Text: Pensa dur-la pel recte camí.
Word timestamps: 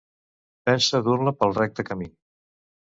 Pensa 0.69 1.03
dur-la 1.09 1.37
pel 1.43 1.57
recte 1.61 1.87
camí. 1.93 2.13